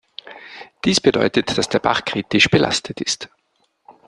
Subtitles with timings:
[0.83, 3.29] Dies bedeutet, dass der Bach kritisch belastet ist.